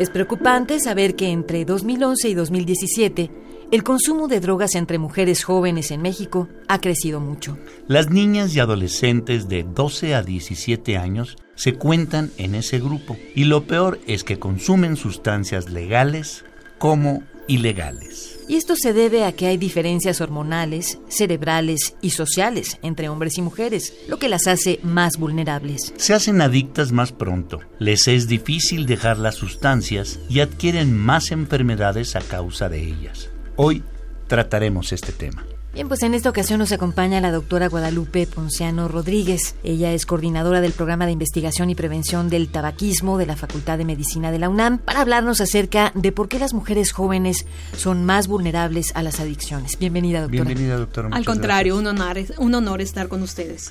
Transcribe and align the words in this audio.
Es 0.00 0.08
preocupante 0.08 0.80
saber 0.80 1.14
que 1.14 1.28
entre 1.28 1.66
2011 1.66 2.30
y 2.30 2.34
2017 2.34 3.30
el 3.70 3.84
consumo 3.84 4.28
de 4.28 4.40
drogas 4.40 4.74
entre 4.74 4.96
mujeres 4.96 5.44
jóvenes 5.44 5.90
en 5.90 6.00
México 6.00 6.48
ha 6.68 6.80
crecido 6.80 7.20
mucho. 7.20 7.58
Las 7.86 8.08
niñas 8.08 8.56
y 8.56 8.60
adolescentes 8.60 9.46
de 9.48 9.62
12 9.62 10.14
a 10.14 10.22
17 10.22 10.96
años 10.96 11.36
se 11.54 11.74
cuentan 11.74 12.30
en 12.38 12.54
ese 12.54 12.80
grupo 12.80 13.18
y 13.34 13.44
lo 13.44 13.64
peor 13.64 14.00
es 14.06 14.24
que 14.24 14.38
consumen 14.38 14.96
sustancias 14.96 15.68
legales 15.68 16.46
como 16.78 17.22
ilegales. 17.46 18.39
Y 18.50 18.56
esto 18.56 18.74
se 18.74 18.92
debe 18.92 19.24
a 19.24 19.30
que 19.30 19.46
hay 19.46 19.58
diferencias 19.58 20.20
hormonales, 20.20 20.98
cerebrales 21.06 21.94
y 22.00 22.10
sociales 22.10 22.80
entre 22.82 23.08
hombres 23.08 23.38
y 23.38 23.42
mujeres, 23.42 23.94
lo 24.08 24.18
que 24.18 24.28
las 24.28 24.48
hace 24.48 24.80
más 24.82 25.18
vulnerables. 25.18 25.94
Se 25.96 26.14
hacen 26.14 26.40
adictas 26.40 26.90
más 26.90 27.12
pronto, 27.12 27.60
les 27.78 28.08
es 28.08 28.26
difícil 28.26 28.86
dejar 28.86 29.18
las 29.18 29.36
sustancias 29.36 30.18
y 30.28 30.40
adquieren 30.40 30.98
más 30.98 31.30
enfermedades 31.30 32.16
a 32.16 32.22
causa 32.22 32.68
de 32.68 32.82
ellas. 32.82 33.30
Hoy 33.54 33.84
trataremos 34.26 34.92
este 34.92 35.12
tema. 35.12 35.44
Bien, 35.72 35.86
pues 35.86 36.02
en 36.02 36.14
esta 36.14 36.28
ocasión 36.28 36.58
nos 36.58 36.72
acompaña 36.72 37.20
la 37.20 37.30
doctora 37.30 37.68
Guadalupe 37.68 38.26
Ponciano 38.26 38.88
Rodríguez. 38.88 39.54
Ella 39.62 39.92
es 39.92 40.04
coordinadora 40.04 40.60
del 40.60 40.72
programa 40.72 41.06
de 41.06 41.12
investigación 41.12 41.70
y 41.70 41.76
prevención 41.76 42.28
del 42.28 42.48
tabaquismo 42.48 43.18
de 43.18 43.26
la 43.26 43.36
Facultad 43.36 43.78
de 43.78 43.84
Medicina 43.84 44.32
de 44.32 44.40
la 44.40 44.48
UNAM 44.48 44.78
para 44.78 45.00
hablarnos 45.00 45.40
acerca 45.40 45.92
de 45.94 46.10
por 46.10 46.28
qué 46.28 46.40
las 46.40 46.54
mujeres 46.54 46.90
jóvenes 46.90 47.46
son 47.76 48.04
más 48.04 48.26
vulnerables 48.26 48.90
a 48.96 49.04
las 49.04 49.20
adicciones. 49.20 49.78
Bienvenida, 49.78 50.22
doctora. 50.22 50.44
Bienvenida, 50.44 50.76
doctora. 50.76 51.08
Al 51.12 51.24
contrario, 51.24 51.76
un 51.78 51.86
honor, 51.86 52.18
un 52.38 52.54
honor 52.54 52.80
estar 52.80 53.06
con 53.06 53.22
ustedes. 53.22 53.70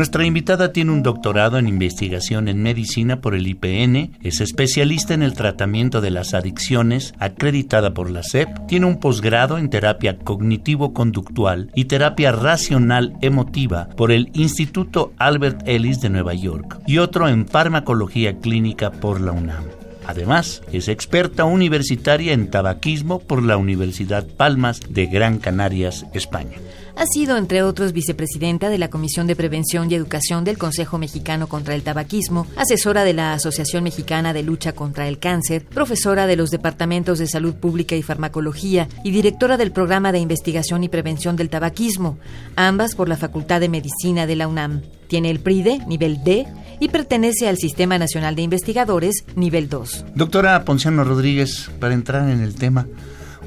Nuestra 0.00 0.24
invitada 0.24 0.72
tiene 0.72 0.92
un 0.92 1.02
doctorado 1.02 1.58
en 1.58 1.68
investigación 1.68 2.48
en 2.48 2.62
medicina 2.62 3.20
por 3.20 3.34
el 3.34 3.46
IPN, 3.46 4.16
es 4.22 4.40
especialista 4.40 5.12
en 5.12 5.22
el 5.22 5.34
tratamiento 5.34 6.00
de 6.00 6.10
las 6.10 6.32
adicciones, 6.32 7.12
acreditada 7.18 7.92
por 7.92 8.10
la 8.10 8.22
SEP, 8.22 8.48
tiene 8.66 8.86
un 8.86 8.98
posgrado 8.98 9.58
en 9.58 9.68
terapia 9.68 10.16
cognitivo-conductual 10.16 11.70
y 11.74 11.84
terapia 11.84 12.32
racional 12.32 13.12
emotiva 13.20 13.90
por 13.94 14.10
el 14.10 14.30
Instituto 14.32 15.12
Albert 15.18 15.68
Ellis 15.68 16.00
de 16.00 16.08
Nueva 16.08 16.32
York 16.32 16.78
y 16.86 16.96
otro 16.96 17.28
en 17.28 17.46
farmacología 17.46 18.38
clínica 18.38 18.90
por 18.90 19.20
la 19.20 19.32
UNAM. 19.32 19.64
Además, 20.06 20.62
es 20.72 20.88
experta 20.88 21.44
universitaria 21.44 22.32
en 22.32 22.50
tabaquismo 22.50 23.18
por 23.18 23.42
la 23.42 23.58
Universidad 23.58 24.26
Palmas 24.26 24.80
de 24.88 25.06
Gran 25.08 25.38
Canarias, 25.38 26.06
España. 26.14 26.56
Ha 26.96 27.06
sido, 27.06 27.36
entre 27.36 27.62
otros, 27.62 27.92
vicepresidenta 27.92 28.68
de 28.68 28.78
la 28.78 28.88
Comisión 28.88 29.26
de 29.26 29.36
Prevención 29.36 29.90
y 29.90 29.94
Educación 29.94 30.44
del 30.44 30.58
Consejo 30.58 30.98
Mexicano 30.98 31.48
contra 31.48 31.74
el 31.74 31.82
Tabaquismo, 31.82 32.46
asesora 32.56 33.04
de 33.04 33.14
la 33.14 33.32
Asociación 33.32 33.84
Mexicana 33.84 34.32
de 34.32 34.42
Lucha 34.42 34.72
contra 34.72 35.08
el 35.08 35.18
Cáncer, 35.18 35.64
profesora 35.64 36.26
de 36.26 36.36
los 36.36 36.50
Departamentos 36.50 37.18
de 37.18 37.26
Salud 37.26 37.54
Pública 37.54 37.96
y 37.96 38.02
Farmacología 38.02 38.88
y 39.04 39.10
directora 39.10 39.56
del 39.56 39.72
Programa 39.72 40.12
de 40.12 40.18
Investigación 40.18 40.84
y 40.84 40.88
Prevención 40.88 41.36
del 41.36 41.50
Tabaquismo, 41.50 42.18
ambas 42.56 42.94
por 42.94 43.08
la 43.08 43.16
Facultad 43.16 43.60
de 43.60 43.68
Medicina 43.68 44.26
de 44.26 44.36
la 44.36 44.48
UNAM. 44.48 44.82
Tiene 45.08 45.30
el 45.30 45.40
PRIDE, 45.40 45.80
nivel 45.86 46.22
D, 46.22 46.46
y 46.80 46.88
pertenece 46.88 47.48
al 47.48 47.58
Sistema 47.58 47.98
Nacional 47.98 48.34
de 48.34 48.42
Investigadores, 48.42 49.24
nivel 49.36 49.68
2. 49.68 50.06
Doctora 50.14 50.64
Ponciano 50.64 51.04
Rodríguez, 51.04 51.70
para 51.78 51.94
entrar 51.94 52.28
en 52.30 52.40
el 52.40 52.54
tema, 52.54 52.86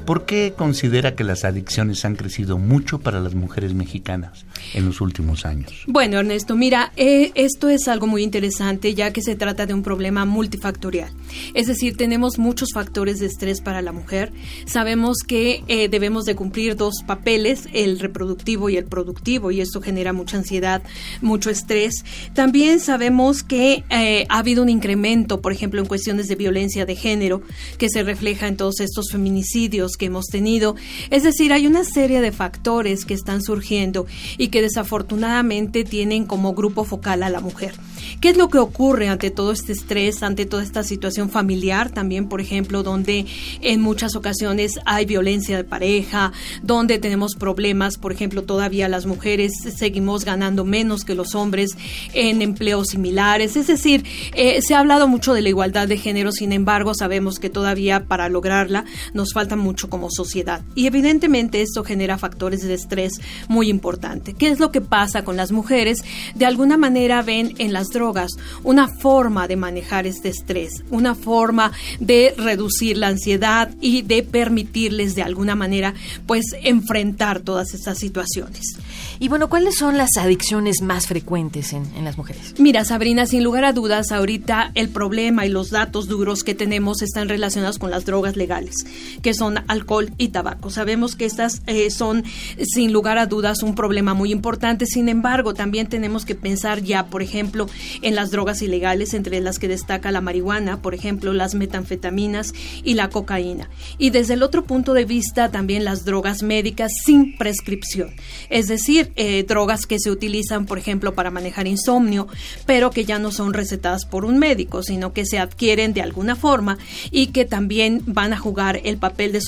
¿Por 0.04 0.26
qué 0.26 0.52
considera 0.56 1.14
que 1.14 1.24
las 1.24 1.44
adicciones 1.44 2.04
han 2.04 2.16
crecido 2.16 2.58
mucho 2.58 2.98
para 2.98 3.20
las 3.20 3.34
mujeres 3.34 3.74
mexicanas 3.74 4.44
en 4.74 4.84
los 4.84 5.00
últimos 5.00 5.46
años? 5.46 5.72
Bueno, 5.86 6.18
Ernesto, 6.18 6.56
mira, 6.56 6.92
eh, 6.96 7.32
esto 7.34 7.68
es 7.68 7.88
algo 7.88 8.06
muy 8.06 8.22
interesante 8.22 8.94
ya 8.94 9.12
que 9.12 9.22
se 9.22 9.34
trata 9.34 9.66
de 9.66 9.74
un 9.74 9.82
problema 9.82 10.24
multifactorial. 10.24 11.10
Es 11.54 11.66
decir, 11.66 11.96
tenemos 11.96 12.38
muchos 12.38 12.70
factores 12.74 13.18
de 13.18 13.26
estrés 13.26 13.60
para 13.60 13.82
la 13.82 13.92
mujer. 13.92 14.32
Sabemos 14.66 15.18
que 15.26 15.64
eh, 15.68 15.88
debemos 15.88 16.24
de 16.24 16.34
cumplir 16.34 16.76
dos 16.76 17.02
papeles, 17.06 17.68
el 17.72 17.98
reproductivo 17.98 18.68
y 18.68 18.76
el 18.76 18.84
productivo, 18.84 19.50
y 19.50 19.60
esto 19.60 19.80
genera 19.80 20.12
mucha 20.12 20.36
ansiedad, 20.36 20.82
mucho 21.22 21.50
estrés. 21.50 22.04
También 22.34 22.80
sabemos 22.80 23.42
que 23.42 23.84
eh, 23.90 24.26
ha 24.28 24.38
habido 24.38 24.62
un 24.62 24.68
incremento, 24.68 25.40
por 25.40 25.52
ejemplo, 25.52 25.80
en 25.80 25.86
cuestiones 25.86 26.28
de 26.28 26.34
violencia 26.34 26.84
de 26.84 26.96
género, 26.96 27.42
que 27.78 27.88
se 27.88 28.02
refleja 28.02 28.48
en 28.48 28.56
todos 28.56 28.80
estos 28.80 29.10
feminicidios 29.10 29.93
que 29.96 30.06
hemos 30.06 30.26
tenido. 30.26 30.76
Es 31.10 31.22
decir, 31.22 31.52
hay 31.52 31.66
una 31.66 31.84
serie 31.84 32.20
de 32.20 32.32
factores 32.32 33.04
que 33.04 33.14
están 33.14 33.42
surgiendo 33.42 34.06
y 34.38 34.48
que 34.48 34.62
desafortunadamente 34.62 35.84
tienen 35.84 36.26
como 36.26 36.54
grupo 36.54 36.84
focal 36.84 37.22
a 37.22 37.30
la 37.30 37.40
mujer. 37.40 37.74
¿Qué 38.20 38.30
es 38.30 38.36
lo 38.36 38.48
que 38.48 38.58
ocurre 38.58 39.08
ante 39.08 39.30
todo 39.30 39.52
este 39.52 39.72
estrés, 39.72 40.22
ante 40.22 40.46
toda 40.46 40.62
esta 40.62 40.82
situación 40.82 41.30
familiar 41.30 41.90
también, 41.90 42.28
por 42.28 42.40
ejemplo, 42.40 42.82
donde 42.82 43.26
en 43.60 43.80
muchas 43.80 44.14
ocasiones 44.16 44.78
hay 44.84 45.04
violencia 45.06 45.56
de 45.56 45.64
pareja, 45.64 46.32
donde 46.62 46.98
tenemos 46.98 47.34
problemas, 47.34 47.98
por 47.98 48.12
ejemplo, 48.12 48.42
todavía 48.42 48.88
las 48.88 49.06
mujeres 49.06 49.52
seguimos 49.76 50.24
ganando 50.24 50.64
menos 50.64 51.04
que 51.04 51.14
los 51.14 51.34
hombres 51.34 51.76
en 52.12 52.42
empleos 52.42 52.88
similares? 52.88 53.56
Es 53.56 53.66
decir, 53.66 54.04
eh, 54.34 54.60
se 54.62 54.74
ha 54.74 54.80
hablado 54.80 55.08
mucho 55.08 55.34
de 55.34 55.42
la 55.42 55.48
igualdad 55.48 55.88
de 55.88 55.98
género, 55.98 56.32
sin 56.32 56.52
embargo, 56.52 56.94
sabemos 56.94 57.38
que 57.38 57.50
todavía 57.50 58.06
para 58.06 58.28
lograrla 58.28 58.84
nos 59.12 59.32
falta 59.32 59.56
mucho 59.56 59.83
como 59.88 60.10
sociedad. 60.10 60.62
Y 60.74 60.86
evidentemente 60.86 61.62
esto 61.62 61.84
genera 61.84 62.18
factores 62.18 62.62
de 62.62 62.74
estrés 62.74 63.20
muy 63.48 63.68
importantes. 63.68 64.34
¿Qué 64.34 64.48
es 64.48 64.60
lo 64.60 64.70
que 64.70 64.80
pasa 64.80 65.24
con 65.24 65.36
las 65.36 65.52
mujeres? 65.52 65.98
De 66.34 66.46
alguna 66.46 66.76
manera 66.76 67.22
ven 67.22 67.54
en 67.58 67.72
las 67.72 67.88
drogas 67.88 68.32
una 68.62 68.88
forma 68.88 69.48
de 69.48 69.56
manejar 69.56 70.06
este 70.06 70.28
estrés, 70.28 70.84
una 70.90 71.14
forma 71.14 71.72
de 72.00 72.34
reducir 72.36 72.98
la 72.98 73.08
ansiedad 73.08 73.70
y 73.80 74.02
de 74.02 74.22
permitirles 74.22 75.14
de 75.14 75.22
alguna 75.22 75.54
manera 75.54 75.94
pues 76.26 76.44
enfrentar 76.62 77.40
todas 77.40 77.74
estas 77.74 77.98
situaciones. 77.98 78.78
Y 79.18 79.28
bueno, 79.28 79.48
¿cuáles 79.48 79.76
son 79.76 79.96
las 79.96 80.16
adicciones 80.16 80.82
más 80.82 81.06
frecuentes 81.06 81.72
en, 81.72 81.84
en, 81.96 82.04
las 82.04 82.18
mujeres? 82.18 82.54
Mira, 82.58 82.84
Sabrina, 82.84 83.26
sin 83.26 83.44
lugar 83.44 83.64
a 83.64 83.72
dudas, 83.72 84.12
ahorita 84.12 84.72
el 84.74 84.88
problema 84.88 85.46
y 85.46 85.48
los 85.48 85.70
datos 85.70 86.08
duros 86.08 86.42
que 86.42 86.54
tenemos 86.54 87.02
están 87.02 87.28
relacionados 87.28 87.78
con 87.78 87.90
las 87.90 88.04
drogas 88.04 88.36
legales, 88.36 88.74
que 89.22 89.34
son 89.34 89.64
alcohol 89.74 90.12
y 90.18 90.28
tabaco. 90.28 90.70
Sabemos 90.70 91.16
que 91.16 91.24
estas 91.24 91.62
eh, 91.66 91.90
son, 91.90 92.24
sin 92.62 92.92
lugar 92.92 93.18
a 93.18 93.26
dudas, 93.26 93.62
un 93.62 93.74
problema 93.74 94.14
muy 94.14 94.32
importante. 94.32 94.86
Sin 94.86 95.08
embargo, 95.08 95.52
también 95.52 95.88
tenemos 95.88 96.24
que 96.24 96.34
pensar 96.34 96.82
ya, 96.82 97.06
por 97.06 97.22
ejemplo, 97.22 97.68
en 98.02 98.14
las 98.14 98.30
drogas 98.30 98.62
ilegales, 98.62 99.14
entre 99.14 99.40
las 99.40 99.58
que 99.58 99.68
destaca 99.68 100.10
la 100.10 100.20
marihuana, 100.20 100.80
por 100.80 100.94
ejemplo, 100.94 101.32
las 101.32 101.54
metanfetaminas 101.54 102.54
y 102.82 102.94
la 102.94 103.10
cocaína. 103.10 103.68
Y 103.98 104.10
desde 104.10 104.34
el 104.34 104.42
otro 104.42 104.64
punto 104.64 104.94
de 104.94 105.04
vista, 105.04 105.50
también 105.50 105.84
las 105.84 106.04
drogas 106.04 106.42
médicas 106.42 106.92
sin 107.04 107.36
prescripción. 107.36 108.10
Es 108.48 108.68
decir, 108.68 109.12
eh, 109.16 109.44
drogas 109.46 109.86
que 109.86 109.98
se 109.98 110.10
utilizan, 110.10 110.66
por 110.66 110.78
ejemplo, 110.78 111.14
para 111.14 111.30
manejar 111.30 111.66
insomnio, 111.66 112.28
pero 112.66 112.90
que 112.90 113.04
ya 113.04 113.18
no 113.18 113.30
son 113.30 113.52
recetadas 113.52 114.06
por 114.06 114.24
un 114.24 114.38
médico, 114.38 114.82
sino 114.82 115.12
que 115.12 115.26
se 115.26 115.38
adquieren 115.38 115.92
de 115.92 116.02
alguna 116.02 116.36
forma 116.36 116.78
y 117.10 117.28
que 117.28 117.44
también 117.44 118.02
van 118.06 118.32
a 118.32 118.38
jugar 118.38 118.80
el 118.84 118.98
papel 118.98 119.32
de 119.32 119.40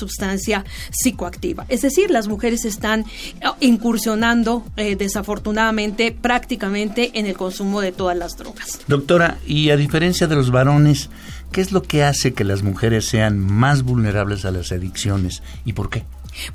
psicoactiva. 0.91 1.65
Es 1.69 1.81
decir, 1.81 2.11
las 2.11 2.27
mujeres 2.27 2.65
están 2.65 3.01
eh, 3.01 3.47
incursionando 3.59 4.65
eh, 4.75 4.95
desafortunadamente 4.95 6.11
prácticamente 6.11 7.11
en 7.15 7.25
el 7.25 7.35
consumo 7.35 7.81
de 7.81 7.91
todas 7.91 8.17
las 8.17 8.37
drogas. 8.37 8.79
Doctora, 8.87 9.37
y 9.45 9.69
a 9.69 9.77
diferencia 9.77 10.27
de 10.27 10.35
los 10.35 10.51
varones, 10.51 11.09
¿qué 11.51 11.61
es 11.61 11.71
lo 11.71 11.83
que 11.83 12.03
hace 12.03 12.33
que 12.33 12.43
las 12.43 12.63
mujeres 12.63 13.05
sean 13.05 13.39
más 13.39 13.83
vulnerables 13.83 14.45
a 14.45 14.51
las 14.51 14.71
adicciones 14.71 15.41
y 15.65 15.73
por 15.73 15.89
qué? 15.89 16.05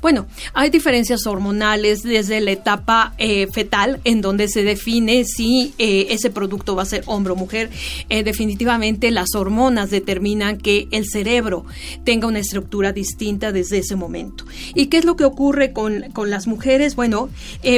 Bueno, 0.01 0.27
hay 0.53 0.69
diferencias 0.69 1.25
hormonales 1.25 2.03
desde 2.03 2.41
la 2.41 2.51
etapa 2.51 3.13
eh, 3.17 3.47
fetal, 3.51 3.99
en 4.03 4.21
donde 4.21 4.47
se 4.47 4.63
define 4.63 5.25
si 5.25 5.73
eh, 5.77 6.07
ese 6.09 6.29
producto 6.29 6.75
va 6.75 6.83
a 6.83 6.87
ser 6.87 7.03
hombre 7.05 7.33
o 7.33 7.35
mujer. 7.35 7.69
Eh, 8.09 8.23
definitivamente 8.23 9.11
las 9.11 9.35
hormonas 9.35 9.89
determinan 9.89 10.57
que 10.57 10.87
el 10.91 11.05
cerebro 11.05 11.65
tenga 12.03 12.27
una 12.27 12.39
estructura 12.39 12.91
distinta 12.91 13.51
desde 13.51 13.79
ese 13.79 13.95
momento. 13.95 14.45
¿Y 14.73 14.87
qué 14.87 14.97
es 14.97 15.05
lo 15.05 15.15
que 15.15 15.25
ocurre 15.25 15.73
con, 15.73 16.11
con 16.13 16.29
las 16.29 16.47
mujeres? 16.47 16.95
Bueno, 16.95 17.29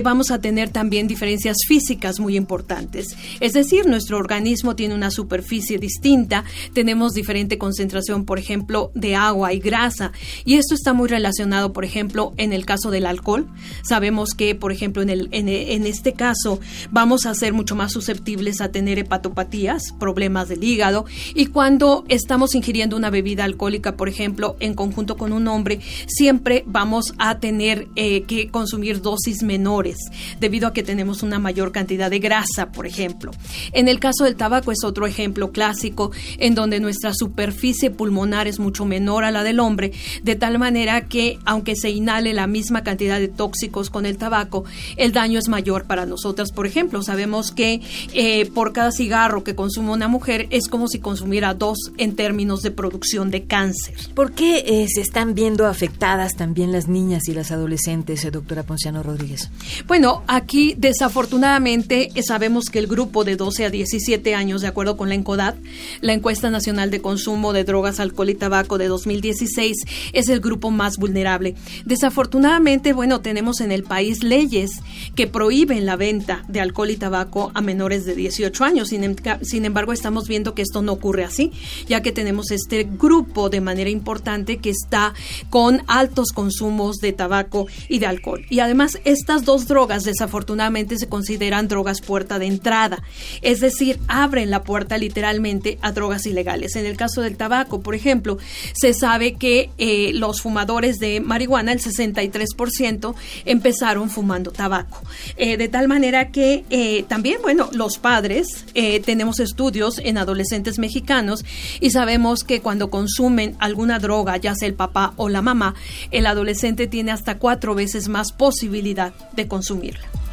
vamos 0.04 0.32
a 0.32 0.40
tener 0.40 0.70
también 0.70 1.08
diferencias 1.08 1.58
físicas 1.68 2.20
muy 2.20 2.36
importantes. 2.36 3.16
Es 3.40 3.54
decir, 3.54 3.86
nuestro 3.86 4.18
organismo 4.18 4.76
tiene 4.76 4.96
una 4.96 5.12
superficie 5.12 5.78
distinta, 5.78 6.44
tenemos 6.74 7.14
diferente 7.14 7.58
concentración, 7.58 8.26
por 8.26 8.40
ejemplo, 8.40 8.92
de 8.94 9.16
agua 9.16 9.54
y 9.54 9.60
grasa, 9.60 10.12
y 10.46 10.56
esto 10.56 10.76
está 10.76 10.94
muy 10.94 11.08
relacionado, 11.08 11.74
por 11.74 11.84
ejemplo, 11.84 11.95
en 11.96 12.54
el 12.54 12.66
caso 12.66 12.92
del 12.92 13.06
alcohol, 13.06 13.48
sabemos 13.84 14.32
que, 14.34 14.56
por 14.56 14.72
ejemplo, 14.72 15.04
en 15.04 15.86
este 15.86 16.14
caso 16.14 16.60
vamos 16.92 17.26
a 17.26 17.34
ser 17.34 17.54
mucho 17.54 17.76
más 17.76 17.92
susceptibles 17.92 18.62
a 18.62 18.72
tener 18.72 19.00
hepatopatías, 19.00 19.94
problemas 20.00 20.50
del 20.50 20.64
hígado, 20.64 21.06
y 21.34 21.48
cuando 21.48 22.06
estamos 22.10 22.56
ingiriendo 22.56 22.98
una 22.98 23.10
bebida 23.10 23.44
alcohólica, 23.44 23.96
por 23.96 24.10
ejemplo, 24.10 24.56
en 24.60 24.74
conjunto 24.74 25.18
con 25.18 25.34
un 25.34 25.48
hombre, 25.48 25.80
siempre 26.08 26.64
vamos 26.66 27.14
a 27.18 27.40
tener 27.40 27.88
eh, 27.96 28.24
que 28.24 28.50
consumir 28.50 29.02
dosis 29.02 29.44
menores, 29.44 29.98
debido 30.40 30.68
a 30.68 30.74
que 30.74 30.84
tenemos 30.84 31.24
una 31.24 31.40
mayor 31.40 31.72
cantidad 31.72 32.10
de 32.10 32.20
grasa, 32.20 32.72
por 32.72 32.88
ejemplo. 32.88 33.32
En 33.72 33.88
el 33.88 34.00
caso 34.00 34.24
del 34.24 34.36
tabaco 34.36 34.72
es 34.72 34.84
otro 34.84 35.08
ejemplo 35.08 35.52
clásico, 35.52 36.12
en 36.38 36.56
donde 36.56 36.80
nuestra 36.80 37.14
superficie 37.14 37.92
pulmonar 37.92 38.48
es 38.48 38.60
mucho 38.60 38.86
menor 38.86 39.24
a 39.24 39.32
la 39.32 39.44
del 39.44 39.60
hombre, 39.60 39.92
de 40.24 40.36
tal 40.36 40.60
manera 40.60 41.08
que, 41.08 41.40
aunque 41.46 41.76
se 41.76 41.85
se 41.86 41.92
inhale 41.92 42.34
la 42.34 42.48
misma 42.48 42.82
cantidad 42.84 43.20
de 43.20 43.28
tóxicos 43.28 43.92
con 43.92 44.08
el 44.08 44.18
tabaco, 44.18 44.66
el 44.98 45.12
daño 45.12 45.38
es 45.38 45.50
mayor 45.50 45.86
para 45.86 46.08
nosotras. 46.08 46.52
Por 46.52 46.66
ejemplo, 46.66 47.04
sabemos 47.04 47.52
que 47.52 47.80
eh, 48.12 48.48
por 48.48 48.74
cada 48.74 48.92
cigarro 48.92 49.44
que 49.44 49.54
consume 49.54 49.92
una 49.92 50.08
mujer 50.08 50.48
es 50.50 50.68
como 50.68 50.88
si 50.88 50.98
consumiera 50.98 51.54
dos 51.54 51.78
en 52.00 52.16
términos 52.16 52.64
de 52.64 52.72
producción 52.72 53.30
de 53.30 53.44
cáncer. 53.44 53.94
¿Por 54.16 54.32
qué 54.32 54.64
eh, 54.66 54.88
se 54.92 55.02
están 55.02 55.36
viendo 55.36 55.68
afectadas 55.68 56.36
también 56.36 56.72
las 56.72 56.88
niñas 56.88 57.28
y 57.28 57.36
las 57.36 57.52
adolescentes, 57.52 58.26
eh, 58.26 58.32
doctora 58.32 58.64
Ponciano 58.64 59.04
Rodríguez? 59.04 59.52
Bueno, 59.86 60.24
aquí 60.26 60.74
desafortunadamente 60.80 62.10
sabemos 62.24 62.72
que 62.72 62.80
el 62.80 62.88
grupo 62.88 63.24
de 63.24 63.36
12 63.36 63.66
a 63.66 63.70
17 63.70 64.34
años, 64.34 64.62
de 64.62 64.70
acuerdo 64.70 64.98
con 64.98 65.10
la 65.10 65.14
ENCODAT, 65.14 65.56
la 66.02 66.14
Encuesta 66.14 66.50
Nacional 66.50 66.90
de 66.90 67.02
Consumo 67.02 67.54
de 67.54 67.64
Drogas, 67.64 68.00
Alcohol 68.00 68.32
y 68.32 68.34
Tabaco 68.34 68.80
de 68.80 68.88
2016, 68.88 69.78
es 70.14 70.30
el 70.30 70.40
grupo 70.40 70.72
más 70.72 70.98
vulnerable. 70.98 71.54
Desafortunadamente, 71.86 72.94
bueno, 72.94 73.22
tenemos 73.22 73.62
en 73.62 73.72
el 73.72 73.84
país 73.84 74.24
leyes 74.24 74.72
que 75.16 75.28
prohíben 75.28 75.86
la 75.86 75.96
venta 75.96 76.44
de 76.48 76.62
alcohol 76.62 76.90
y 76.90 76.98
tabaco 76.98 77.52
a 77.54 77.62
menores 77.62 78.06
de 78.06 78.16
18 78.16 78.64
años. 78.64 78.90
Sin, 78.90 79.04
em, 79.04 79.16
sin, 79.42 79.66
embargo, 79.66 79.94
estamos 79.94 80.28
viendo 80.28 80.54
que 80.54 80.62
esto 80.62 80.82
no 80.82 80.94
ocurre 80.94 81.24
así, 81.24 81.52
ya 81.88 82.02
que 82.02 82.12
tenemos 82.12 82.52
este 82.52 82.84
grupo 82.84 83.50
de 83.50 83.62
manera 83.62 83.90
importante 83.90 84.58
que 84.58 84.70
está 84.70 85.14
con 85.50 85.84
altos 85.88 86.30
consumos 86.34 86.98
de 86.98 87.14
tabaco 87.14 87.68
y 87.90 88.00
de 88.00 88.08
alcohol. 88.08 88.46
Y 88.50 88.60
además, 88.60 89.00
estas 89.06 89.46
dos 89.46 89.68
drogas 89.68 90.04
desafortunadamente 90.04 90.98
se 90.98 91.08
consideran 91.08 91.68
drogas 91.68 92.02
puerta 92.02 92.40
de 92.40 92.48
entrada, 92.48 93.04
es 93.42 93.60
decir, 93.60 94.00
abren 94.08 94.50
la 94.50 94.64
puerta 94.64 94.98
literalmente 94.98 95.78
a 95.82 95.92
drogas 95.92 96.26
ilegales. 96.26 96.76
En 96.76 96.86
el 96.86 96.98
caso 96.98 97.22
del 97.22 97.38
tabaco, 97.38 97.82
por 97.82 97.96
ejemplo, 97.96 98.38
se 98.74 98.94
sabe 98.94 99.34
que 99.34 99.70
eh, 99.78 100.12
los 100.14 100.42
fumadores 100.42 100.98
de 101.00 101.20
marihuana 101.20 101.55
el 101.74 101.80
63% 101.80 103.16
empezaron 103.46 104.10
fumando 104.10 104.52
tabaco. 104.52 105.02
Eh, 105.38 105.58
de 105.58 105.68
tal 105.68 105.88
manera 105.88 106.32
que 106.32 106.66
eh, 106.70 107.04
también, 107.04 107.42
bueno, 107.42 107.70
los 107.74 107.98
padres, 107.98 108.66
eh, 108.74 109.00
tenemos 109.00 109.40
estudios 109.40 110.00
en 110.00 110.18
adolescentes 110.18 110.80
mexicanos 110.80 111.46
y 111.80 111.92
sabemos 111.92 112.44
que 112.44 112.62
cuando 112.62 112.90
consumen 112.90 113.56
alguna 113.60 114.00
droga, 114.00 114.38
ya 114.38 114.56
sea 114.56 114.68
el 114.68 114.76
papá 114.76 115.14
o 115.18 115.30
la 115.30 115.42
mamá, 115.42 115.76
el 116.12 116.26
adolescente 116.26 116.88
tiene 116.88 117.12
hasta 117.12 117.38
cuatro 117.38 117.76
veces 117.76 118.08
más 118.08 118.32
posibilidad 118.32 119.14
de 119.34 119.48
consumirla. 119.48 120.25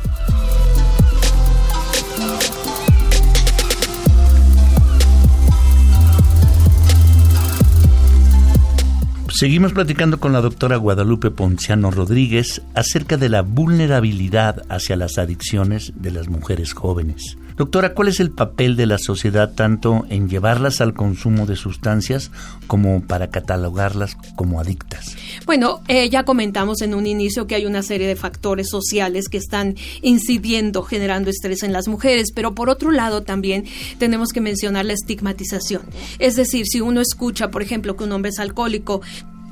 Seguimos 9.35 9.73
platicando 9.73 10.21
con 10.21 10.35
la 10.35 10.43
doctora 10.43 10.77
Guadalupe 10.77 11.31
Ponciano 11.31 11.91
Rodríguez 11.91 12.61
acerca 12.75 13.17
de 13.17 13.31
la 13.31 13.41
vulnerabilidad 13.41 14.63
hacia 14.69 14.95
las 14.95 15.17
adicciones 15.17 15.95
de 15.97 16.11
las 16.11 16.29
mujeres 16.29 16.75
jóvenes. 16.75 17.39
Doctora, 17.57 17.95
¿cuál 17.95 18.09
es 18.09 18.21
el 18.21 18.31
papel 18.31 18.77
de 18.77 18.87
la 18.87 18.99
sociedad 18.99 19.55
tanto 19.55 20.05
en 20.09 20.29
llevarlas 20.29 20.81
al 20.81 20.95
consumo 20.95 21.47
de 21.47 21.57
sustancias 21.57 22.31
como 22.67 23.03
para 23.03 23.29
catalogarlas 23.29 24.17
como 24.37 24.61
adictas? 24.61 25.17
Bueno, 25.47 25.83
eh, 25.89 26.09
ya 26.09 26.25
comentamos 26.25 26.83
en 26.83 26.95
un 26.95 27.07
inicio 27.07 27.47
que 27.47 27.55
hay 27.55 27.67
una 27.67 27.83
serie 27.83 28.07
de 28.07 28.17
factores 28.17 28.69
sociales 28.69 29.29
que 29.29 29.39
están 29.39 29.77
incidiendo, 30.01 30.83
generando 30.83 31.31
estrés 31.31 31.63
en 31.63 31.73
las 31.73 31.89
mujeres, 31.89 32.33
pero 32.35 32.55
por 32.55 32.71
otro 32.71 32.91
lado 32.91 33.23
también 33.23 33.65
tenemos 33.99 34.31
que 34.31 34.41
mencionar 34.41 34.85
la 34.85 34.95
estigmatización. 34.95 35.83
Es 36.19 36.37
decir, 36.37 36.67
si 36.67 36.81
uno 36.81 37.01
escucha, 37.01 37.51
por 37.51 37.63
ejemplo, 37.63 37.97
que 37.97 38.05
un 38.05 38.13
hombre 38.13 38.31
es 38.31 38.39
alcohólico, 38.39 39.03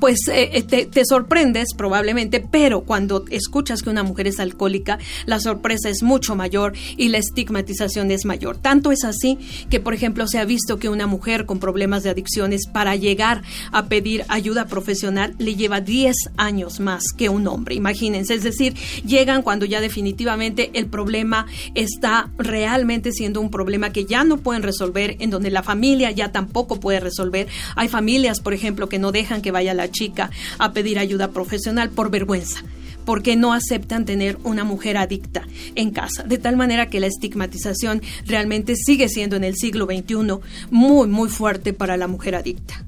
pues 0.01 0.27
eh, 0.29 0.49
eh, 0.53 0.63
te, 0.63 1.05
sorprendes 1.05 1.75
probablemente, 1.77 2.39
pero 2.39 2.81
cuando 2.81 3.23
escuchas 3.29 3.83
que 3.83 3.91
una 3.91 4.01
mujer 4.01 4.27
es 4.27 4.39
alcohólica, 4.39 4.97
la 5.27 5.39
sorpresa 5.39 5.89
es 5.89 6.01
mucho 6.01 6.35
mayor 6.35 6.73
y 6.97 7.09
la 7.09 7.19
estigmatización 7.19 8.09
es 8.09 8.25
mayor. 8.25 8.57
Tanto 8.57 8.91
es 8.91 9.03
así 9.03 9.37
que, 9.69 9.79
por 9.79 9.93
ejemplo, 9.93 10.25
se 10.25 10.39
ha 10.39 10.45
visto 10.45 10.79
que 10.79 10.89
una 10.89 11.05
mujer 11.05 11.45
con 11.45 11.59
problemas 11.59 12.01
de 12.01 12.09
adicciones 12.09 12.61
para 12.65 12.95
llegar 12.95 13.43
a 13.71 13.85
pedir 13.85 14.25
ayuda 14.27 14.65
profesional 14.65 15.35
le 15.37 15.55
lleva 15.55 15.81
10 15.81 16.15
años 16.35 16.79
más 16.79 17.03
que 17.15 17.29
un 17.29 17.47
hombre. 17.47 17.75
Imagínense, 17.75 18.33
es 18.33 18.43
decir, 18.43 18.73
llegan 19.05 19.43
cuando 19.43 19.65
ya 19.65 19.81
definitivamente 19.81 20.71
el 20.73 20.87
problema 20.87 21.45
está 21.75 22.31
realmente 22.39 23.11
siendo 23.11 23.39
un 23.39 23.51
problema 23.51 23.91
que 23.91 24.05
ya 24.05 24.23
no 24.23 24.37
pueden 24.37 24.63
resolver, 24.63 25.17
en 25.19 25.29
donde 25.29 25.51
la 25.51 25.61
familia 25.61 26.09
ya 26.09 26.31
tampoco 26.31 26.79
puede 26.79 26.99
resolver. 26.99 27.47
Hay 27.75 27.87
familias, 27.87 28.39
por 28.39 28.55
ejemplo, 28.55 28.89
que 28.89 28.97
no 28.97 29.11
dejan 29.11 29.43
que 29.43 29.51
vaya 29.51 29.75
la 29.75 29.90
chica 29.91 30.29
a 30.57 30.73
pedir 30.73 30.99
ayuda 30.99 31.31
profesional 31.31 31.89
por 31.89 32.09
vergüenza 32.09 32.63
porque 33.05 33.35
no 33.35 33.53
aceptan 33.53 34.05
tener 34.05 34.37
una 34.43 34.63
mujer 34.63 34.95
adicta 34.95 35.47
en 35.75 35.89
casa. 35.89 36.23
De 36.23 36.37
tal 36.37 36.55
manera 36.55 36.87
que 36.87 36.99
la 36.99 37.07
estigmatización 37.07 38.01
realmente 38.27 38.75
sigue 38.75 39.09
siendo 39.09 39.35
en 39.35 39.43
el 39.43 39.55
siglo 39.55 39.85
XXI 39.85 40.39
muy, 40.69 41.07
muy 41.07 41.29
fuerte 41.29 41.73
para 41.73 41.97
la 41.97 42.07
mujer 42.07 42.35
adicta. 42.35 42.85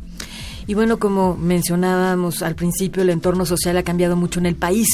Y 0.67 0.73
bueno, 0.73 0.99
como 0.99 1.35
mencionábamos 1.35 2.41
al 2.41 2.55
principio, 2.55 3.03
el 3.03 3.09
entorno 3.09 3.45
social 3.45 3.77
ha 3.77 3.83
cambiado 3.83 4.15
mucho 4.15 4.39
en 4.39 4.45
el 4.45 4.55
país. 4.55 4.87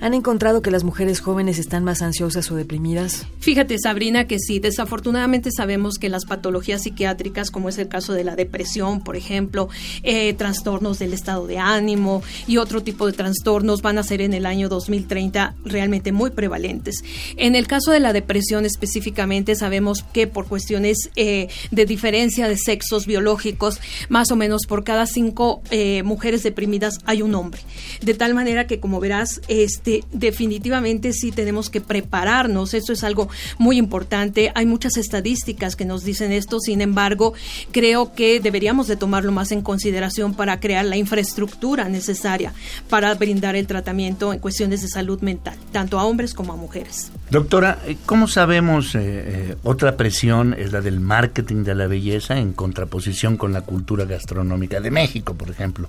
¿Han 0.00 0.14
encontrado 0.14 0.62
que 0.62 0.70
las 0.70 0.84
mujeres 0.84 1.20
jóvenes 1.20 1.58
están 1.58 1.84
más 1.84 2.02
ansiosas 2.02 2.50
o 2.50 2.54
deprimidas? 2.54 3.26
Fíjate, 3.40 3.78
Sabrina, 3.78 4.26
que 4.26 4.38
sí. 4.38 4.58
Desafortunadamente 4.60 5.50
sabemos 5.50 5.98
que 5.98 6.08
las 6.08 6.24
patologías 6.24 6.82
psiquiátricas, 6.82 7.50
como 7.50 7.68
es 7.68 7.78
el 7.78 7.88
caso 7.88 8.12
de 8.12 8.24
la 8.24 8.36
depresión, 8.36 9.00
por 9.00 9.16
ejemplo, 9.16 9.68
eh, 10.02 10.34
trastornos 10.34 10.98
del 10.98 11.12
estado 11.12 11.46
de 11.46 11.58
ánimo 11.58 12.22
y 12.46 12.58
otro 12.58 12.82
tipo 12.82 13.06
de 13.06 13.12
trastornos 13.12 13.82
van 13.82 13.98
a 13.98 14.02
ser 14.02 14.20
en 14.20 14.34
el 14.34 14.46
año 14.46 14.68
2030 14.68 15.54
realmente 15.64 16.12
muy 16.12 16.30
prevalentes. 16.30 17.02
En 17.36 17.56
el 17.56 17.66
caso 17.66 17.90
de 17.90 18.00
la 18.00 18.12
depresión 18.12 18.64
específicamente, 18.64 19.56
sabemos 19.56 20.04
que 20.12 20.26
por 20.26 20.46
cuestiones 20.46 21.10
eh, 21.16 21.48
de 21.70 21.86
diferencia 21.86 22.48
de 22.48 22.56
sexos 22.56 23.06
biológicos, 23.06 23.80
más 24.08 24.30
o 24.30 24.36
menos 24.36 24.62
por 24.66 24.84
cada 24.84 25.06
cinco 25.12 25.62
eh, 25.70 26.02
mujeres 26.02 26.42
deprimidas 26.42 26.98
hay 27.04 27.22
un 27.22 27.34
hombre. 27.34 27.60
De 28.02 28.14
tal 28.14 28.34
manera 28.34 28.66
que, 28.66 28.80
como 28.80 29.00
verás, 29.00 29.40
este, 29.48 30.04
definitivamente 30.12 31.12
sí 31.12 31.32
tenemos 31.32 31.70
que 31.70 31.80
prepararnos. 31.80 32.74
Eso 32.74 32.92
es 32.92 33.04
algo 33.04 33.28
muy 33.58 33.76
importante. 33.76 34.52
Hay 34.54 34.66
muchas 34.66 34.96
estadísticas 34.96 35.76
que 35.76 35.84
nos 35.84 36.04
dicen 36.04 36.32
esto. 36.32 36.60
Sin 36.60 36.80
embargo, 36.80 37.34
creo 37.72 38.12
que 38.14 38.40
deberíamos 38.40 38.86
de 38.86 38.96
tomarlo 38.96 39.32
más 39.32 39.52
en 39.52 39.62
consideración 39.62 40.34
para 40.34 40.60
crear 40.60 40.84
la 40.84 40.96
infraestructura 40.96 41.88
necesaria 41.88 42.52
para 42.88 43.14
brindar 43.14 43.56
el 43.56 43.66
tratamiento 43.66 44.32
en 44.32 44.38
cuestiones 44.38 44.82
de 44.82 44.88
salud 44.88 45.20
mental, 45.20 45.56
tanto 45.72 45.98
a 45.98 46.04
hombres 46.04 46.34
como 46.34 46.52
a 46.52 46.56
mujeres. 46.56 47.10
Doctora, 47.30 47.78
¿cómo 48.06 48.26
sabemos 48.26 48.94
eh, 48.94 49.00
eh, 49.02 49.56
otra 49.62 49.98
presión 49.98 50.54
es 50.54 50.72
la 50.72 50.80
del 50.80 50.98
marketing 50.98 51.62
de 51.62 51.74
la 51.74 51.86
belleza 51.86 52.38
en 52.38 52.54
contraposición 52.54 53.36
con 53.36 53.52
la 53.52 53.60
cultura 53.60 54.06
gastronómica 54.06 54.80
de 54.80 54.90
México, 54.90 55.34
por 55.34 55.50
ejemplo. 55.50 55.88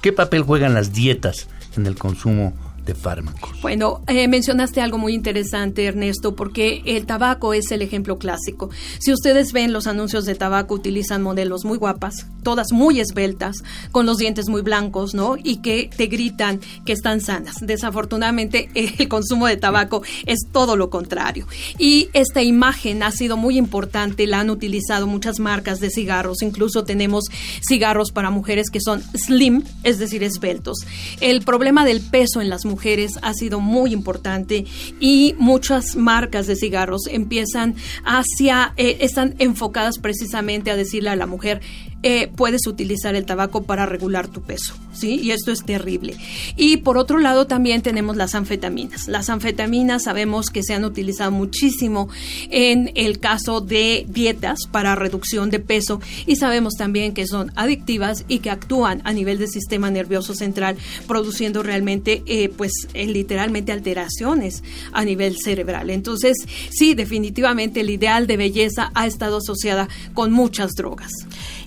¿Qué 0.00 0.14
papel 0.14 0.42
juegan 0.42 0.72
las 0.72 0.94
dietas 0.94 1.48
en 1.76 1.86
el 1.86 1.96
consumo 1.96 2.54
de 2.88 2.94
fármacos. 2.94 3.60
Bueno, 3.60 4.00
eh, 4.06 4.26
mencionaste 4.28 4.80
algo 4.80 4.96
muy 4.96 5.12
interesante, 5.12 5.84
Ernesto, 5.84 6.34
porque 6.34 6.82
el 6.86 7.04
tabaco 7.04 7.52
es 7.52 7.70
el 7.70 7.82
ejemplo 7.82 8.18
clásico. 8.18 8.70
Si 8.98 9.12
ustedes 9.12 9.52
ven 9.52 9.74
los 9.74 9.86
anuncios 9.86 10.24
de 10.24 10.34
tabaco, 10.34 10.74
utilizan 10.74 11.22
modelos 11.22 11.66
muy 11.66 11.76
guapas, 11.76 12.26
todas 12.42 12.72
muy 12.72 12.98
esbeltas, 12.98 13.56
con 13.92 14.06
los 14.06 14.16
dientes 14.16 14.48
muy 14.48 14.62
blancos, 14.62 15.12
¿no? 15.12 15.36
Y 15.36 15.58
que 15.58 15.90
te 15.94 16.06
gritan 16.06 16.60
que 16.86 16.94
están 16.94 17.20
sanas. 17.20 17.56
Desafortunadamente, 17.60 18.70
el 18.74 19.06
consumo 19.06 19.46
de 19.46 19.58
tabaco 19.58 20.02
es 20.24 20.46
todo 20.50 20.74
lo 20.76 20.88
contrario. 20.88 21.46
Y 21.76 22.08
esta 22.14 22.42
imagen 22.42 23.02
ha 23.02 23.10
sido 23.10 23.36
muy 23.36 23.58
importante, 23.58 24.26
la 24.26 24.40
han 24.40 24.48
utilizado 24.48 25.06
muchas 25.06 25.40
marcas 25.40 25.78
de 25.78 25.90
cigarros, 25.90 26.40
incluso 26.40 26.84
tenemos 26.84 27.24
cigarros 27.68 28.12
para 28.12 28.30
mujeres 28.30 28.70
que 28.70 28.80
son 28.80 29.02
slim, 29.14 29.62
es 29.84 29.98
decir, 29.98 30.22
esbeltos. 30.22 30.78
El 31.20 31.42
problema 31.42 31.84
del 31.84 32.00
peso 32.00 32.40
en 32.40 32.48
las 32.48 32.64
mujeres 32.64 32.77
ha 33.22 33.34
sido 33.34 33.60
muy 33.60 33.92
importante 33.92 34.64
y 35.00 35.34
muchas 35.38 35.96
marcas 35.96 36.46
de 36.46 36.56
cigarros 36.56 37.06
empiezan 37.08 37.74
hacia, 38.04 38.72
eh, 38.76 38.98
están 39.00 39.34
enfocadas 39.38 39.98
precisamente 39.98 40.70
a 40.70 40.76
decirle 40.76 41.10
a 41.10 41.16
la 41.16 41.26
mujer, 41.26 41.60
eh, 42.04 42.30
puedes 42.36 42.68
utilizar 42.68 43.16
el 43.16 43.26
tabaco 43.26 43.64
para 43.64 43.84
regular 43.84 44.28
tu 44.28 44.40
peso, 44.42 44.74
¿sí? 44.92 45.18
Y 45.20 45.32
esto 45.32 45.50
es 45.50 45.64
terrible. 45.64 46.16
Y 46.56 46.76
por 46.76 46.96
otro 46.96 47.18
lado 47.18 47.48
también 47.48 47.82
tenemos 47.82 48.16
las 48.16 48.36
anfetaminas. 48.36 49.08
Las 49.08 49.28
anfetaminas 49.28 50.04
sabemos 50.04 50.50
que 50.50 50.62
se 50.62 50.74
han 50.74 50.84
utilizado 50.84 51.32
muchísimo 51.32 52.08
en 52.50 52.92
el 52.94 53.18
caso 53.18 53.60
de 53.60 54.06
dietas 54.08 54.60
para 54.70 54.94
reducción 54.94 55.50
de 55.50 55.58
peso 55.58 56.00
y 56.24 56.36
sabemos 56.36 56.74
también 56.74 57.14
que 57.14 57.26
son 57.26 57.50
adictivas 57.56 58.24
y 58.28 58.38
que 58.38 58.50
actúan 58.50 59.02
a 59.04 59.12
nivel 59.12 59.38
del 59.38 59.48
sistema 59.48 59.90
nervioso 59.90 60.34
central 60.34 60.76
produciendo 61.08 61.64
realmente 61.64 62.22
eh, 62.26 62.48
pues 62.48 62.67
literalmente 62.94 63.72
alteraciones 63.72 64.62
a 64.92 65.04
nivel 65.04 65.36
cerebral. 65.36 65.90
Entonces 65.90 66.36
sí, 66.70 66.94
definitivamente 66.94 67.80
el 67.80 67.90
ideal 67.90 68.26
de 68.26 68.36
belleza 68.36 68.90
ha 68.94 69.06
estado 69.06 69.38
asociada 69.38 69.88
con 70.14 70.32
muchas 70.32 70.72
drogas. 70.72 71.10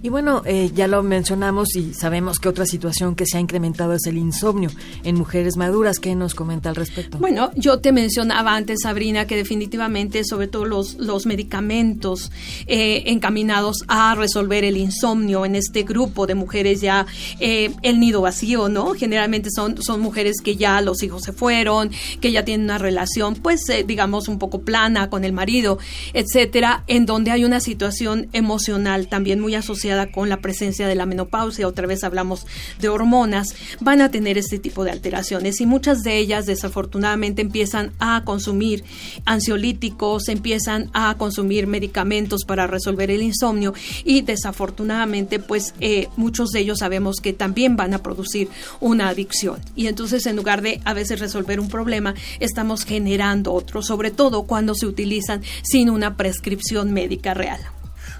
Y 0.04 0.10
bueno, 0.10 0.42
eh, 0.46 0.72
ya 0.74 0.88
lo 0.88 1.04
mencionamos 1.04 1.76
y 1.76 1.94
sabemos 1.94 2.40
que 2.40 2.50
otra 2.50 2.66
situación 2.66 3.16
que 3.16 3.26
se 3.28 3.38
ha 3.38 3.40
incrementado 3.40 3.94
es 3.94 4.06
el 4.08 4.18
insomnio 4.18 4.72
en 5.04 5.16
mujeres 5.16 5.58
maduras. 5.58 6.00
¿Qué 6.00 6.16
nos 6.16 6.34
comenta 6.34 6.70
al 6.70 6.76
respecto? 6.76 7.20
Bueno, 7.20 7.52
yo 7.56 7.80
te 7.80 7.92
mencionaba 7.92 8.56
antes, 8.56 8.80
Sabrina, 8.82 9.28
que 9.28 9.36
definitivamente, 9.36 10.24
sobre 10.24 10.48
todo 10.48 10.66
los, 10.66 10.96
los 10.96 11.28
medicamentos 11.28 12.32
eh, 12.66 13.04
encaminados 13.08 13.84
a 13.88 14.16
resolver 14.16 14.64
el 14.64 14.78
insomnio 14.78 15.46
en 15.46 15.56
este 15.56 15.84
grupo 15.84 16.26
de 16.26 16.34
mujeres 16.34 16.82
ya, 16.82 17.06
eh, 17.40 17.72
el 17.84 18.00
nido 18.00 18.22
vacío, 18.22 18.70
¿no? 18.70 18.94
Generalmente 18.94 19.50
son, 19.54 19.82
son 19.84 20.02
mujeres 20.02 20.38
que 20.44 20.56
ya 20.56 20.82
los 20.92 21.04
hijos 21.04 21.24
se 21.24 21.32
fueron, 21.32 21.90
que 22.20 22.34
ya 22.34 22.44
tienen 22.44 22.66
una 22.66 22.78
relación, 22.78 23.36
pues, 23.36 23.62
digamos, 23.88 24.28
un 24.28 24.40
poco 24.40 24.62
plana 24.62 25.10
con 25.10 25.24
el 25.24 25.32
marido, 25.32 25.80
etcétera, 26.14 26.84
en 26.88 27.06
donde 27.06 27.32
hay 27.32 27.46
una 27.46 27.62
situación 27.62 28.28
emocional 28.34 29.08
también 29.08 29.40
muy 29.40 29.56
asociada 29.56 30.12
con 30.12 30.28
la 30.28 30.42
presencia 30.42 30.88
de 30.88 30.96
la 30.96 31.06
menopausia, 31.06 31.68
otra 31.68 31.88
vez 31.88 32.04
hablamos 32.04 32.46
de 32.80 32.90
hormonas, 32.90 33.56
van 33.80 34.02
a 34.02 34.12
tener 34.12 34.38
este 34.38 34.60
tipo 34.60 34.84
de 34.84 34.92
alteraciones 34.92 35.62
y 35.62 35.66
muchas 35.66 36.04
de 36.04 36.18
ellas 36.18 36.46
desafortunadamente 36.46 37.42
empiezan 37.42 37.94
a 38.00 38.24
consumir 38.26 38.84
ansiolíticos, 39.26 40.28
empiezan 40.28 40.90
a 40.94 41.16
consumir 41.18 41.68
medicamentos 41.68 42.44
para 42.46 42.68
resolver 42.68 43.12
el 43.12 43.22
insomnio 43.22 43.74
y 44.04 44.22
desafortunadamente 44.22 45.40
pues 45.40 45.74
eh, 45.80 46.10
muchos 46.18 46.50
de 46.50 46.60
ellos 46.60 46.80
sabemos 46.80 47.18
que 47.22 47.34
también 47.34 47.76
van 47.76 47.94
a 47.94 48.04
producir 48.04 48.50
una 48.80 49.10
adicción. 49.10 49.60
Y 49.76 49.88
entonces 49.88 50.26
en 50.26 50.36
lugar 50.36 50.62
de 50.62 50.71
a 50.86 50.94
veces 50.94 51.20
resolver 51.20 51.60
un 51.60 51.68
problema 51.68 52.14
estamos 52.40 52.86
generando 52.86 53.54
otro, 53.54 53.82
sobre 53.82 54.12
todo 54.12 54.44
cuando 54.44 54.76
se 54.76 54.86
utilizan 54.86 55.42
sin 55.64 55.90
una 55.90 56.16
prescripción 56.16 56.94
médica 56.94 57.34
real. 57.34 57.60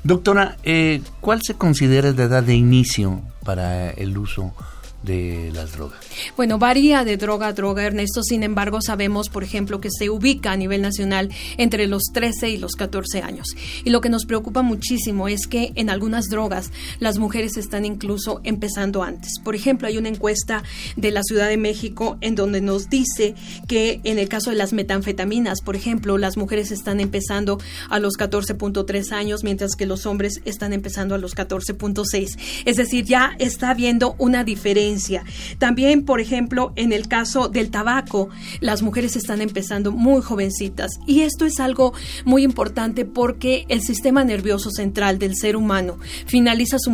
Doctora, 0.04 0.58
eh, 0.64 1.02
¿cuál 1.20 1.42
se 1.44 1.54
considera 1.54 2.12
la 2.12 2.24
edad 2.24 2.44
de 2.44 2.56
inicio 2.56 3.22
para 3.44 3.92
el 3.92 4.18
uso 4.18 4.54
de 5.04 5.52
las 5.54 5.74
drogas? 5.74 6.00
Bueno, 6.38 6.60
varía 6.60 7.04
de 7.04 7.18
droga 7.18 7.48
a 7.48 7.54
droga, 7.54 7.84
Ernesto. 7.84 8.24
Sin 8.24 8.44
embargo, 8.44 8.80
sabemos, 8.82 9.30
por 9.30 9.44
ejemplo, 9.44 9.82
que 9.82 9.90
se 9.90 10.10
ubica 10.10 10.52
a 10.52 10.58
nivel 10.58 10.82
nacional 10.82 11.30
entre 11.58 11.88
los 11.88 12.04
13 12.14 12.50
y 12.50 12.58
los 12.58 12.74
14 12.74 13.22
años. 13.22 13.48
Y 13.84 13.90
lo 13.90 14.02
que 14.02 14.10
nos 14.10 14.26
preocupa 14.26 14.62
muchísimo 14.62 15.28
es 15.28 15.48
que 15.48 15.72
en 15.76 15.90
algunas 15.90 16.26
drogas 16.26 16.72
las 17.00 17.18
mujeres 17.18 17.58
están 17.58 17.86
incluso 17.86 18.42
empezando 18.44 19.04
antes. 19.04 19.40
Por 19.44 19.56
ejemplo, 19.56 19.88
hay 19.88 19.98
una 19.98 20.10
encuesta 20.10 20.64
de 20.96 21.12
la 21.12 21.24
Ciudad 21.24 21.48
de 21.48 21.58
México 21.58 22.18
en 22.22 22.36
donde 22.36 22.62
nos 22.62 22.90
dice 22.90 23.36
que 23.68 24.02
en 24.04 24.20
el 24.20 24.30
caso 24.30 24.50
de 24.52 24.56
las 24.56 24.74
metanfetaminas, 24.74 25.62
por 25.62 25.76
ejemplo, 25.76 26.18
las 26.18 26.38
mujeres 26.38 26.72
están 26.72 27.00
empezando 27.00 27.60
a 27.90 28.00
los 28.00 28.14
14.3 28.18 29.12
años, 29.12 29.44
mientras 29.44 29.76
que 29.76 29.86
los 29.86 30.06
hombres 30.06 30.42
están 30.46 30.74
empezando 30.74 31.16
a 31.16 31.18
los 31.18 31.36
14.6. 31.36 32.38
Es 32.66 32.76
decir, 32.76 33.06
ya 33.06 33.36
está 33.40 33.72
habiendo 33.72 34.16
una 34.18 34.44
diferencia. 34.44 34.91
También 35.58 36.04
por 36.06 36.20
ejemplo, 36.20 36.74
en 36.76 36.92
el 36.92 37.08
caso 37.08 37.48
del 37.48 37.70
tabaco, 37.70 38.30
las 38.60 38.82
mujeres 38.82 39.16
están 39.16 39.42
empezando 39.42 39.92
muy 39.92 40.22
jovencitas 40.22 40.92
y 41.06 41.22
esto 41.22 41.46
es 41.46 41.60
algo 41.60 41.94
muy 42.26 42.44
importante 42.44 43.06
porque 43.06 43.66
el 43.70 43.82
sistema 43.82 44.24
nervioso 44.24 44.72
central 44.72 45.20
del 45.20 45.36
ser 45.36 45.56
humano 45.56 45.98
finaliza 46.26 46.78
su, 46.80 46.92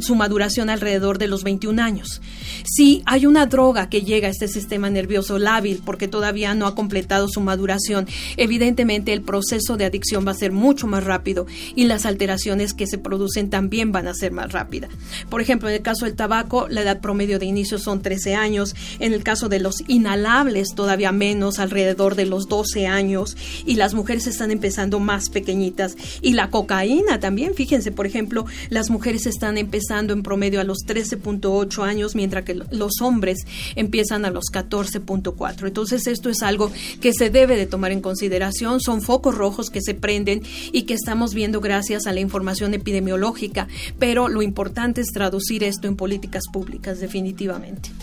su 0.00 0.14
maduración 0.14 0.70
alrededor 0.70 1.18
de 1.18 1.28
los 1.28 1.42
21 1.42 1.82
años. 1.82 2.20
Si 2.64 3.02
hay 3.06 3.26
una 3.26 3.46
droga 3.46 3.88
que 3.88 4.02
llega 4.02 4.28
a 4.28 4.30
este 4.30 4.48
sistema 4.48 4.90
nervioso 4.90 5.38
lábil 5.38 5.82
porque 5.84 6.08
todavía 6.08 6.54
no 6.54 6.66
ha 6.66 6.74
completado 6.74 7.28
su 7.28 7.40
maduración, 7.40 8.06
evidentemente 8.36 9.12
el 9.12 9.22
proceso 9.22 9.76
de 9.76 9.86
adicción 9.86 10.26
va 10.26 10.32
a 10.32 10.34
ser 10.34 10.52
mucho 10.52 10.86
más 10.86 11.04
rápido 11.04 11.46
y 11.74 11.84
las 11.84 12.06
alteraciones 12.06 12.74
que 12.74 12.86
se 12.86 12.98
producen 12.98 13.50
también 13.50 13.92
van 13.92 14.06
a 14.06 14.14
ser 14.14 14.32
más 14.32 14.52
rápidas. 14.52 14.90
Por 15.28 15.40
ejemplo, 15.40 15.68
en 15.68 15.76
el 15.76 15.82
caso 15.82 16.04
del 16.04 16.14
tabaco, 16.14 16.68
la 16.68 16.82
edad 16.82 17.00
promedio 17.00 17.38
de 17.40 17.46
inicio 17.46 17.78
son 17.78 18.02
13 18.02 18.36
años 18.36 18.76
en 19.00 19.12
el 19.12 19.24
caso 19.24 19.48
de 19.48 19.58
los 19.58 19.76
inhalables 19.88 20.74
todavía 20.76 21.10
menos, 21.10 21.58
alrededor 21.58 22.14
de 22.14 22.26
los 22.26 22.48
12 22.48 22.86
años, 22.86 23.36
y 23.66 23.74
las 23.74 23.94
mujeres 23.94 24.26
están 24.26 24.50
empezando 24.50 25.00
más 25.00 25.30
pequeñitas. 25.30 25.96
Y 26.22 26.34
la 26.34 26.50
cocaína 26.50 27.18
también, 27.20 27.54
fíjense, 27.54 27.90
por 27.90 28.06
ejemplo, 28.06 28.44
las 28.68 28.90
mujeres 28.90 29.26
están 29.26 29.58
empezando 29.58 30.12
en 30.12 30.22
promedio 30.22 30.60
a 30.60 30.64
los 30.64 30.78
13.8 30.86 31.82
años, 31.82 32.14
mientras 32.14 32.44
que 32.44 32.54
los 32.54 33.00
hombres 33.00 33.38
empiezan 33.74 34.24
a 34.24 34.30
los 34.30 34.44
14.4. 34.52 35.66
Entonces 35.66 36.06
esto 36.06 36.30
es 36.30 36.42
algo 36.42 36.70
que 37.00 37.12
se 37.12 37.30
debe 37.30 37.56
de 37.56 37.66
tomar 37.66 37.92
en 37.92 38.00
consideración, 38.00 38.80
son 38.80 39.02
focos 39.02 39.34
rojos 39.34 39.70
que 39.70 39.80
se 39.80 39.94
prenden 39.94 40.42
y 40.72 40.82
que 40.82 40.94
estamos 40.94 41.34
viendo 41.34 41.60
gracias 41.60 42.06
a 42.06 42.12
la 42.12 42.20
información 42.20 42.74
epidemiológica, 42.74 43.68
pero 43.98 44.28
lo 44.28 44.42
importante 44.42 45.00
es 45.00 45.08
traducir 45.08 45.64
esto 45.64 45.88
en 45.88 45.96
políticas 45.96 46.44
públicas 46.52 47.00
definitivamente. 47.00 47.29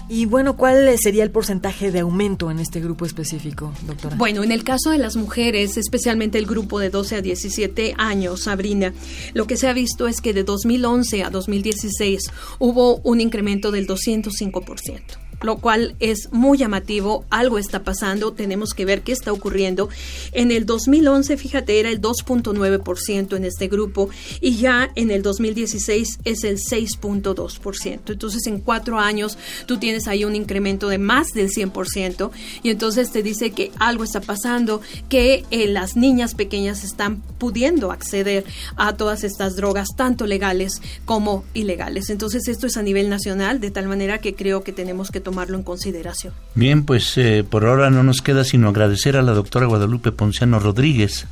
Y 0.09 0.25
bueno, 0.25 0.55
¿cuál 0.55 0.97
sería 0.97 1.23
el 1.23 1.31
porcentaje 1.31 1.91
de 1.91 1.99
aumento 1.99 2.49
en 2.49 2.59
este 2.59 2.79
grupo 2.79 3.05
específico, 3.05 3.73
doctora? 3.85 4.15
Bueno, 4.15 4.43
en 4.43 4.51
el 4.51 4.63
caso 4.63 4.91
de 4.91 4.97
las 4.97 5.15
mujeres, 5.15 5.77
especialmente 5.77 6.37
el 6.37 6.45
grupo 6.45 6.79
de 6.79 6.89
12 6.89 7.17
a 7.17 7.21
17 7.21 7.95
años, 7.97 8.43
Sabrina, 8.43 8.93
lo 9.33 9.47
que 9.47 9.57
se 9.57 9.67
ha 9.67 9.73
visto 9.73 10.07
es 10.07 10.21
que 10.21 10.33
de 10.33 10.43
2011 10.43 11.23
a 11.23 11.29
2016 11.29 12.31
hubo 12.59 12.97
un 12.97 13.21
incremento 13.21 13.71
del 13.71 13.87
205% 13.87 15.26
lo 15.41 15.57
cual 15.57 15.95
es 15.99 16.29
muy 16.31 16.57
llamativo, 16.57 17.25
algo 17.29 17.59
está 17.59 17.83
pasando, 17.83 18.33
tenemos 18.33 18.73
que 18.73 18.85
ver 18.85 19.01
qué 19.01 19.11
está 19.11 19.31
ocurriendo. 19.31 19.89
En 20.31 20.51
el 20.51 20.65
2011, 20.65 21.37
fíjate, 21.37 21.79
era 21.79 21.89
el 21.89 22.01
2.9% 22.01 23.35
en 23.35 23.45
este 23.45 23.67
grupo 23.67 24.09
y 24.41 24.57
ya 24.57 24.89
en 24.95 25.11
el 25.11 25.21
2016 25.21 26.19
es 26.23 26.43
el 26.43 26.57
6.2%. 26.57 28.11
Entonces, 28.11 28.47
en 28.47 28.59
cuatro 28.59 28.99
años 28.99 29.37
tú 29.65 29.77
tienes 29.77 30.07
ahí 30.07 30.25
un 30.25 30.35
incremento 30.35 30.89
de 30.89 30.97
más 30.97 31.27
del 31.33 31.49
100% 31.49 32.31
y 32.63 32.69
entonces 32.69 33.11
te 33.11 33.21
dice 33.23 33.51
que 33.51 33.71
algo 33.79 34.03
está 34.03 34.21
pasando, 34.21 34.81
que 35.09 35.45
eh, 35.51 35.67
las 35.67 35.95
niñas 35.95 36.33
pequeñas 36.33 36.83
están 36.83 37.21
pudiendo 37.37 37.91
acceder 37.91 38.45
a 38.75 38.95
todas 38.95 39.23
estas 39.23 39.55
drogas, 39.55 39.89
tanto 39.95 40.25
legales 40.25 40.81
como 41.05 41.43
ilegales. 41.53 42.09
Entonces, 42.09 42.47
esto 42.47 42.67
es 42.67 42.77
a 42.77 42.83
nivel 42.83 43.09
nacional, 43.09 43.59
de 43.59 43.71
tal 43.71 43.87
manera 43.87 44.17
que 44.19 44.33
creo 44.33 44.63
que 44.63 44.71
tenemos 44.71 45.11
que 45.11 45.21
tomarlo 45.27 45.57
en 45.57 45.63
consideración. 45.63 46.33
Bien, 46.55 46.85
pues 46.85 47.17
eh, 47.17 47.43
por 47.43 47.65
ahora 47.65 47.89
no 47.89 48.01
nos 48.01 48.21
queda 48.21 48.45
sino 48.45 48.69
agradecer 48.69 49.17
a 49.17 49.21
la 49.21 49.33
doctora 49.33 49.65
Guadalupe 49.65 50.13
Ponciano 50.13 50.57
Rodríguez 50.57 51.25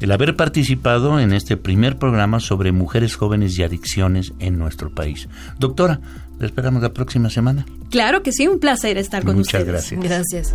el 0.00 0.12
haber 0.12 0.36
participado 0.36 1.18
en 1.18 1.32
este 1.32 1.56
primer 1.56 1.96
programa 1.96 2.40
sobre 2.40 2.72
mujeres 2.72 3.16
jóvenes 3.16 3.58
y 3.58 3.62
adicciones 3.62 4.34
en 4.38 4.58
nuestro 4.58 4.90
país. 4.90 5.28
Doctora, 5.58 5.98
le 6.38 6.46
esperamos 6.46 6.82
la 6.82 6.92
próxima 6.92 7.30
semana. 7.30 7.64
Claro 7.90 8.22
que 8.22 8.32
sí, 8.32 8.46
un 8.46 8.60
placer 8.60 8.98
estar 8.98 9.24
con 9.24 9.36
Muchas 9.36 9.62
ustedes. 9.62 9.66
gracias. 9.66 10.02
Gracias. 10.02 10.54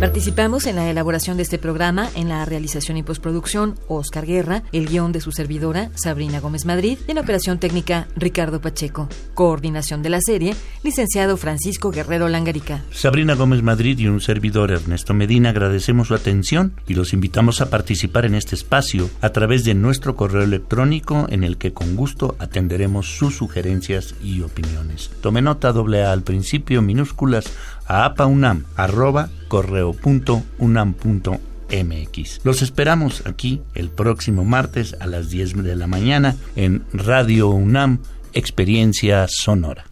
Participamos 0.00 0.66
en 0.66 0.76
la 0.76 0.88
elaboración 0.88 1.36
de 1.36 1.42
este 1.42 1.58
programa, 1.58 2.08
en 2.14 2.28
la 2.28 2.44
realización 2.44 2.96
y 2.98 3.02
postproducción, 3.02 3.74
Oscar 3.88 4.26
Guerra, 4.26 4.62
el 4.70 4.86
guion 4.86 5.10
de 5.10 5.20
su 5.20 5.32
servidora, 5.32 5.90
Sabrina 5.96 6.38
Gómez 6.38 6.66
Madrid, 6.66 6.98
y 7.08 7.10
en 7.10 7.16
la 7.16 7.22
operación 7.22 7.58
técnica, 7.58 8.06
Ricardo 8.14 8.60
Pacheco. 8.60 9.08
Coordinación 9.34 10.04
de 10.04 10.10
la 10.10 10.20
serie, 10.20 10.54
licenciado 10.84 11.36
Francisco 11.36 11.90
Guerrero 11.90 12.28
Langarica. 12.28 12.84
Sabrina 12.92 13.34
Gómez 13.34 13.64
Madrid 13.64 13.98
y 13.98 14.06
un 14.06 14.20
servidor, 14.20 14.70
Ernesto 14.70 15.14
Medina, 15.14 15.50
agradecemos 15.50 16.06
su 16.06 16.14
atención 16.14 16.74
y 16.86 16.94
los 16.94 17.12
invitamos 17.12 17.60
a 17.60 17.68
participar 17.68 18.24
en 18.24 18.36
este 18.36 18.54
espacio 18.54 19.10
a 19.20 19.30
través 19.30 19.64
de 19.64 19.74
nuestro 19.74 20.14
correo 20.14 20.44
electrónico 20.44 21.26
en 21.28 21.42
el 21.42 21.56
que 21.56 21.72
con 21.72 21.96
gusto 21.96 22.36
atenderemos 22.38 23.18
sus 23.18 23.36
sugerencias 23.36 24.14
y 24.22 24.42
opiniones. 24.42 25.10
Tome 25.20 25.42
nota 25.42 25.72
doble 25.72 26.04
A 26.04 26.12
al 26.12 26.22
principio, 26.22 26.82
minúsculas, 26.82 27.46
a 27.88 28.04
apaunam, 28.04 28.62
arroba 28.76 29.30
correo.unam.mx. 29.48 32.40
Los 32.44 32.62
esperamos 32.62 33.26
aquí 33.26 33.62
el 33.74 33.90
próximo 33.90 34.44
martes 34.44 34.94
a 35.00 35.06
las 35.06 35.30
10 35.30 35.64
de 35.64 35.74
la 35.74 35.88
mañana 35.88 36.36
en 36.54 36.84
Radio 36.92 37.48
UNAM, 37.48 37.98
Experiencia 38.34 39.26
Sonora. 39.28 39.86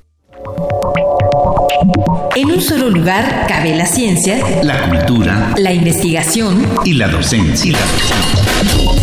En 2.36 2.50
un 2.50 2.60
solo 2.60 2.90
lugar 2.90 3.46
cabe 3.48 3.74
la 3.74 3.86
ciencia, 3.86 4.38
la 4.62 4.88
cultura, 4.88 5.54
la 5.56 5.72
investigación 5.72 6.64
y 6.84 6.92
la 6.92 7.08
docencia. 7.08 7.76